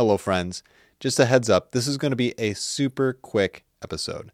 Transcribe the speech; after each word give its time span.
Hello, 0.00 0.16
friends. 0.16 0.62
Just 0.98 1.20
a 1.20 1.26
heads 1.26 1.50
up, 1.50 1.72
this 1.72 1.86
is 1.86 1.98
going 1.98 2.10
to 2.10 2.16
be 2.16 2.32
a 2.38 2.54
super 2.54 3.12
quick 3.12 3.66
episode. 3.82 4.32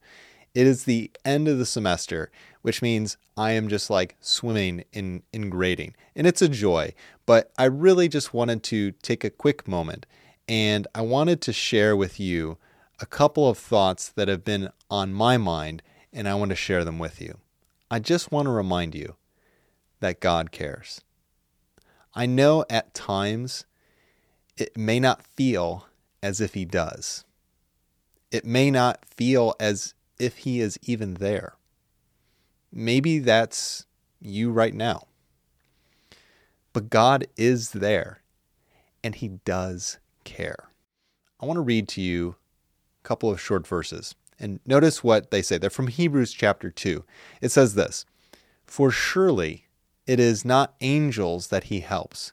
It 0.55 0.65
is 0.65 0.85
the 0.85 1.11
end 1.25 1.49
of 1.49 1.59
the 1.59 1.67
semester, 1.67 2.31
which 2.63 2.83
means 2.83 3.17
I 3.37 3.51
am 3.51 3.67
just 3.67 3.91
like 3.91 4.15
swimming 4.21 4.85
in, 4.93 5.25
in 5.33 5.51
grading. 5.51 5.97
And 6.15 6.25
it's 6.25 6.41
a 6.41 6.49
joy, 6.49 6.95
but 7.27 7.51
I 7.59 7.65
really 7.65 8.07
just 8.07 8.33
wanted 8.33 8.63
to 8.63 8.93
take 9.03 9.25
a 9.25 9.29
quick 9.29 9.67
moment 9.67 10.07
and 10.47 10.87
I 10.95 11.01
wanted 11.01 11.41
to 11.41 11.53
share 11.53 11.97
with 11.97 12.21
you 12.21 12.59
a 13.01 13.07
couple 13.07 13.49
of 13.49 13.59
thoughts 13.59 14.11
that 14.11 14.29
have 14.29 14.45
been 14.45 14.69
on 14.89 15.13
my 15.13 15.37
mind, 15.37 15.83
and 16.13 16.29
I 16.29 16.37
want 16.37 16.51
to 16.51 16.55
share 16.55 16.85
them 16.85 17.01
with 17.01 17.21
you. 17.21 17.39
I 17.91 17.99
just 17.99 18.31
want 18.31 18.47
to 18.47 18.53
remind 18.53 18.95
you 18.95 19.17
that 19.99 20.21
God 20.21 20.53
cares. 20.53 21.01
I 22.15 22.27
know 22.27 22.65
at 22.71 22.95
times 22.95 23.65
it 24.57 24.77
may 24.77 25.01
not 25.01 25.23
feel 25.23 25.87
as 26.23 26.41
if 26.41 26.55
He 26.55 26.65
does. 26.65 27.25
It 28.31 28.45
may 28.45 28.71
not 28.71 29.05
feel 29.05 29.55
as 29.61 29.95
if 30.19 30.39
He 30.39 30.61
is 30.61 30.79
even 30.83 31.15
there. 31.15 31.55
Maybe 32.73 33.19
that's 33.19 33.87
you 34.21 34.51
right 34.51 34.75
now. 34.75 35.07
But 36.73 36.91
God 36.91 37.27
is 37.37 37.71
there 37.71 38.21
and 39.03 39.15
He 39.15 39.29
does 39.45 39.99
care. 40.25 40.69
I 41.41 41.47
want 41.47 41.57
to 41.59 41.63
read 41.63 41.89
to 41.89 42.01
you 42.01 42.37
a 43.03 43.07
couple 43.07 43.31
of 43.31 43.41
short 43.41 43.67
verses. 43.67 44.15
And 44.39 44.61
notice 44.67 45.03
what 45.03 45.31
they 45.31 45.43
say. 45.43 45.59
They're 45.59 45.71
from 45.71 45.87
Hebrews 45.87 46.33
chapter 46.33 46.71
2. 46.71 47.05
It 47.41 47.51
says 47.51 47.75
this 47.75 48.05
For 48.67 48.91
surely 48.91 49.67
it 50.07 50.21
is 50.21 50.45
not 50.45 50.75
angels 50.81 51.49
that 51.49 51.65
he 51.65 51.81
helps, 51.81 52.33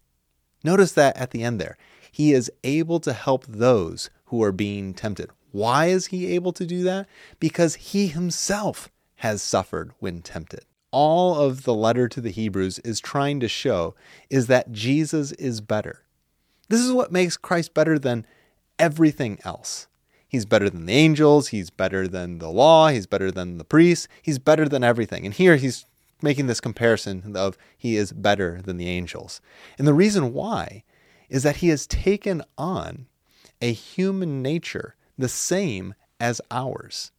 Notice 0.63 0.91
that 0.93 1.17
at 1.17 1.31
the 1.31 1.43
end 1.43 1.59
there. 1.59 1.77
He 2.11 2.33
is 2.33 2.51
able 2.63 2.99
to 3.01 3.13
help 3.13 3.45
those 3.45 4.09
who 4.25 4.43
are 4.43 4.51
being 4.51 4.93
tempted. 4.93 5.29
Why 5.51 5.87
is 5.87 6.07
he 6.07 6.33
able 6.33 6.53
to 6.53 6.65
do 6.65 6.83
that? 6.83 7.07
Because 7.39 7.75
he 7.75 8.07
himself 8.07 8.89
has 9.15 9.41
suffered 9.41 9.91
when 9.99 10.21
tempted. 10.21 10.61
All 10.91 11.35
of 11.35 11.63
the 11.63 11.73
letter 11.73 12.07
to 12.09 12.19
the 12.19 12.31
Hebrews 12.31 12.79
is 12.79 12.99
trying 12.99 13.39
to 13.39 13.47
show 13.47 13.95
is 14.29 14.47
that 14.47 14.71
Jesus 14.71 15.31
is 15.33 15.61
better. 15.61 16.03
This 16.67 16.81
is 16.81 16.91
what 16.91 17.11
makes 17.11 17.37
Christ 17.37 17.73
better 17.73 17.97
than 17.97 18.25
everything 18.77 19.39
else. 19.43 19.87
He's 20.27 20.45
better 20.45 20.69
than 20.69 20.85
the 20.85 20.93
angels. 20.93 21.49
He's 21.49 21.69
better 21.69 22.07
than 22.07 22.39
the 22.39 22.49
law. 22.49 22.87
He's 22.87 23.05
better 23.05 23.31
than 23.31 23.57
the 23.57 23.65
priests. 23.65 24.07
He's 24.21 24.39
better 24.39 24.67
than 24.67 24.83
everything. 24.83 25.25
And 25.25 25.33
here 25.33 25.57
he's 25.57 25.85
making 26.23 26.47
this 26.47 26.61
comparison 26.61 27.35
of 27.35 27.57
he 27.77 27.97
is 27.97 28.11
better 28.11 28.61
than 28.61 28.77
the 28.77 28.89
angels. 28.89 29.41
And 29.77 29.87
the 29.87 29.93
reason 29.93 30.33
why 30.33 30.83
is 31.29 31.43
that 31.43 31.57
he 31.57 31.69
has 31.69 31.87
taken 31.87 32.43
on 32.57 33.07
a 33.61 33.71
human 33.71 34.41
nature 34.41 34.95
the 35.17 35.29
same 35.29 35.93
as 36.19 36.41
ours. 36.51 37.11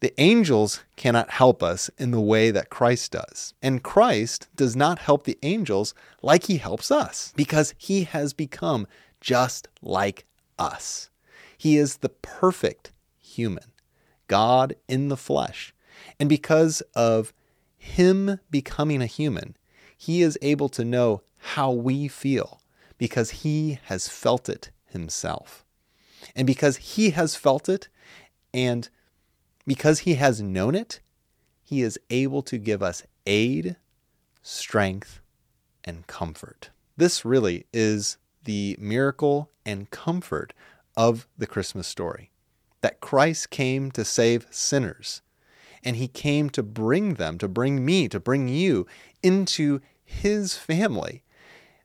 The 0.00 0.18
angels 0.20 0.82
cannot 0.96 1.30
help 1.30 1.62
us 1.62 1.90
in 1.98 2.10
the 2.10 2.20
way 2.20 2.50
that 2.50 2.70
Christ 2.70 3.12
does. 3.12 3.54
And 3.62 3.82
Christ 3.82 4.48
does 4.54 4.76
not 4.76 4.98
help 4.98 5.24
the 5.24 5.38
angels 5.42 5.94
like 6.22 6.44
he 6.44 6.58
helps 6.58 6.90
us 6.90 7.32
because 7.34 7.74
he 7.78 8.04
has 8.04 8.32
become 8.32 8.86
just 9.20 9.68
like 9.80 10.26
us. 10.58 11.10
He 11.56 11.76
is 11.78 11.98
the 11.98 12.10
perfect 12.10 12.92
human, 13.18 13.72
God 14.28 14.76
in 14.86 15.08
the 15.08 15.16
flesh. 15.16 15.74
And 16.20 16.28
because 16.28 16.82
of 16.94 17.32
him 17.76 18.40
becoming 18.50 19.02
a 19.02 19.06
human, 19.06 19.56
he 19.96 20.22
is 20.22 20.38
able 20.42 20.68
to 20.70 20.84
know 20.84 21.22
how 21.38 21.70
we 21.70 22.08
feel 22.08 22.60
because 22.98 23.30
he 23.30 23.78
has 23.84 24.08
felt 24.08 24.48
it 24.48 24.70
himself. 24.86 25.64
And 26.34 26.46
because 26.46 26.76
he 26.76 27.10
has 27.10 27.36
felt 27.36 27.68
it 27.68 27.88
and 28.52 28.88
because 29.66 30.00
he 30.00 30.14
has 30.14 30.40
known 30.40 30.74
it, 30.74 31.00
he 31.62 31.82
is 31.82 31.98
able 32.10 32.42
to 32.42 32.58
give 32.58 32.82
us 32.82 33.02
aid, 33.26 33.76
strength, 34.42 35.20
and 35.84 36.06
comfort. 36.06 36.70
This 36.96 37.24
really 37.24 37.66
is 37.72 38.18
the 38.44 38.76
miracle 38.78 39.50
and 39.64 39.90
comfort 39.90 40.52
of 40.96 41.26
the 41.36 41.46
Christmas 41.46 41.86
story 41.86 42.30
that 42.80 43.00
Christ 43.00 43.50
came 43.50 43.90
to 43.90 44.04
save 44.04 44.46
sinners. 44.50 45.22
And 45.86 45.96
he 45.96 46.08
came 46.08 46.50
to 46.50 46.62
bring 46.62 47.14
them, 47.14 47.38
to 47.38 47.48
bring 47.48 47.84
me, 47.84 48.08
to 48.08 48.20
bring 48.20 48.48
you 48.48 48.86
into 49.22 49.80
his 50.04 50.56
family. 50.56 51.22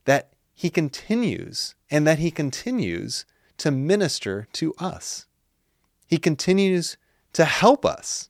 That 0.04 0.32
he 0.52 0.70
continues 0.70 1.74
and 1.88 2.06
that 2.06 2.18
he 2.18 2.30
continues 2.30 3.24
to 3.58 3.70
minister 3.70 4.48
to 4.54 4.74
us. 4.78 5.26
He 6.08 6.18
continues 6.18 6.96
to 7.32 7.44
help 7.44 7.86
us. 7.86 8.28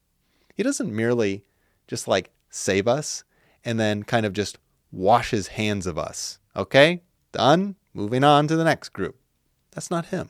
He 0.54 0.62
doesn't 0.62 0.94
merely 0.94 1.44
just 1.88 2.06
like 2.06 2.30
save 2.50 2.86
us 2.86 3.24
and 3.64 3.80
then 3.80 4.02
kind 4.02 4.26
of 4.26 4.34
just 4.34 4.58
wash 4.90 5.30
his 5.30 5.48
hands 5.48 5.86
of 5.86 5.98
us. 5.98 6.38
Okay, 6.54 7.02
done, 7.32 7.76
moving 7.94 8.24
on 8.24 8.46
to 8.48 8.56
the 8.56 8.64
next 8.64 8.90
group. 8.90 9.16
That's 9.70 9.90
not 9.90 10.06
him. 10.06 10.28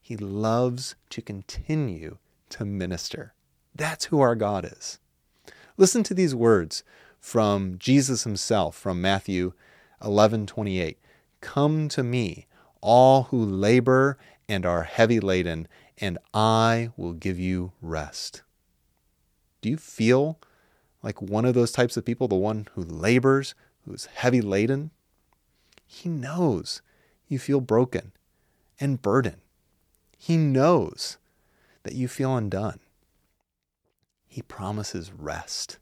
He 0.00 0.16
loves 0.16 0.94
to 1.10 1.20
continue 1.20 2.18
to 2.50 2.64
minister. 2.64 3.34
That's 3.78 4.06
who 4.06 4.20
our 4.20 4.34
God 4.34 4.64
is. 4.64 4.98
Listen 5.76 6.02
to 6.02 6.12
these 6.12 6.34
words 6.34 6.82
from 7.20 7.78
Jesus 7.78 8.24
himself 8.24 8.76
from 8.76 9.00
Matthew 9.00 9.52
11:28. 10.02 10.98
Come 11.40 11.88
to 11.90 12.02
me, 12.02 12.48
all 12.80 13.24
who 13.24 13.42
labor 13.42 14.18
and 14.48 14.66
are 14.66 14.82
heavy 14.82 15.20
laden, 15.20 15.68
and 15.96 16.18
I 16.34 16.90
will 16.96 17.12
give 17.12 17.38
you 17.38 17.72
rest. 17.80 18.42
Do 19.60 19.68
you 19.68 19.76
feel 19.76 20.40
like 21.00 21.22
one 21.22 21.44
of 21.44 21.54
those 21.54 21.70
types 21.70 21.96
of 21.96 22.04
people, 22.04 22.26
the 22.26 22.34
one 22.34 22.66
who 22.74 22.82
labors, 22.82 23.54
who's 23.84 24.06
heavy 24.06 24.40
laden? 24.40 24.90
He 25.86 26.08
knows 26.08 26.82
you 27.28 27.38
feel 27.38 27.60
broken 27.60 28.10
and 28.80 29.00
burdened. 29.00 29.40
He 30.16 30.36
knows 30.36 31.18
that 31.84 31.94
you 31.94 32.08
feel 32.08 32.36
undone. 32.36 32.80
He 34.38 34.42
promises 34.42 35.10
rest. 35.12 35.78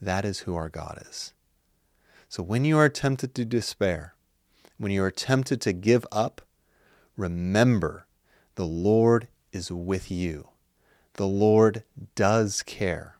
That 0.00 0.24
is 0.24 0.38
who 0.38 0.54
our 0.54 0.68
God 0.68 1.02
is. 1.10 1.32
So 2.28 2.40
when 2.40 2.64
you 2.64 2.78
are 2.78 2.88
tempted 2.88 3.34
to 3.34 3.44
despair, 3.44 4.14
when 4.78 4.92
you 4.92 5.02
are 5.02 5.10
tempted 5.10 5.60
to 5.62 5.72
give 5.72 6.06
up, 6.12 6.42
remember 7.16 8.06
the 8.54 8.68
Lord 8.68 9.26
is 9.50 9.72
with 9.72 10.12
you. 10.12 10.50
The 11.14 11.26
Lord 11.26 11.82
does 12.14 12.62
care. 12.62 13.18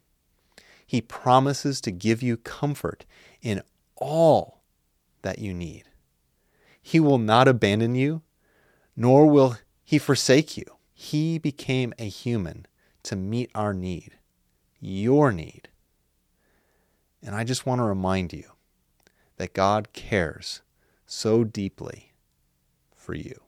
He 0.87 1.01
promises 1.01 1.81
to 1.81 1.91
give 1.91 2.23
you 2.23 2.37
comfort 2.37 3.05
in 3.43 3.63
all 3.97 4.63
that 5.23 5.41
you 5.41 5.53
need. 5.53 5.89
He 6.81 7.01
will 7.01 7.19
not 7.19 7.49
abandon 7.49 7.97
you, 7.97 8.23
nor 8.95 9.29
will 9.29 9.57
he 9.83 9.99
forsake 9.99 10.57
you. 10.57 10.67
He 10.95 11.37
became 11.37 11.93
a 11.99 12.09
human 12.09 12.67
to 13.03 13.17
meet 13.17 13.51
our 13.57 13.75
need, 13.75 14.16
your 14.87 15.33
need. 15.33 15.69
And 17.21 17.35
I 17.35 17.43
just 17.43 17.67
want 17.67 17.81
to 17.81 17.85
remind 17.85 18.33
you 18.33 18.45
that 19.37 19.53
God 19.53 19.93
cares 19.93 20.63
so 21.07 21.43
deeply 21.43 22.13
for 22.95 23.15
you. 23.15 23.41